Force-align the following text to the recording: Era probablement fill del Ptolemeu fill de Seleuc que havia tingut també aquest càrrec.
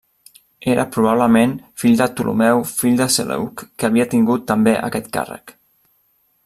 Era 0.71 0.85
probablement 0.95 1.51
fill 1.83 1.99
del 1.99 2.09
Ptolemeu 2.15 2.63
fill 2.71 2.99
de 3.03 3.09
Seleuc 3.17 3.65
que 3.79 3.89
havia 3.91 4.11
tingut 4.15 4.51
també 4.53 4.77
aquest 4.89 5.13
càrrec. 5.19 5.55